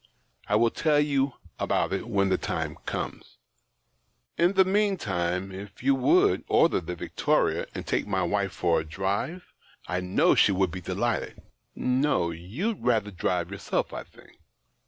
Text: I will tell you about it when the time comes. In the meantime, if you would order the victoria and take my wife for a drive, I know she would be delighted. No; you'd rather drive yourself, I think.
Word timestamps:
I 0.47 0.55
will 0.55 0.71
tell 0.71 0.99
you 0.99 1.33
about 1.59 1.93
it 1.93 2.07
when 2.07 2.29
the 2.29 2.37
time 2.39 2.75
comes. 2.87 3.37
In 4.35 4.53
the 4.53 4.65
meantime, 4.65 5.51
if 5.51 5.83
you 5.83 5.93
would 5.93 6.43
order 6.47 6.81
the 6.81 6.95
victoria 6.95 7.67
and 7.75 7.85
take 7.85 8.07
my 8.07 8.23
wife 8.23 8.51
for 8.51 8.79
a 8.79 8.83
drive, 8.83 9.53
I 9.87 9.99
know 9.99 10.33
she 10.33 10.53
would 10.53 10.71
be 10.71 10.81
delighted. 10.81 11.43
No; 11.75 12.31
you'd 12.31 12.83
rather 12.83 13.11
drive 13.11 13.51
yourself, 13.51 13.93
I 13.93 14.03
think. 14.03 14.39